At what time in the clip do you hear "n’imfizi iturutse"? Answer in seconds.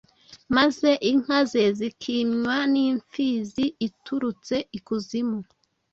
2.73-4.55